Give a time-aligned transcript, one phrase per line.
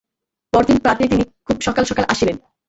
[0.53, 2.37] পরদিন প্রাতে তিনি খুব সকাল সকাল আসিলেন।